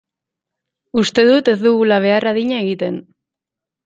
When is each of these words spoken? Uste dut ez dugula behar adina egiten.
Uste 1.01 1.25
dut 1.27 1.51
ez 1.53 1.55
dugula 1.65 1.99
behar 2.05 2.25
adina 2.31 2.57
egiten. 2.63 2.99